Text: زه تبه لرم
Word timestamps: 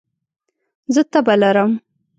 زه 0.93 1.01
تبه 1.11 1.35
لرم 1.41 1.71